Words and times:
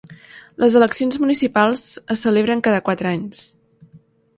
Les 0.63 0.77
eleccions 0.79 1.21
municipals 1.25 1.85
es 2.17 2.27
celebren 2.29 2.67
cada 2.69 2.85
quatre 2.89 3.15
anys. 3.15 3.49